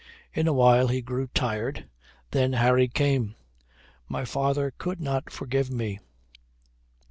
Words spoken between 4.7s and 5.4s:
could not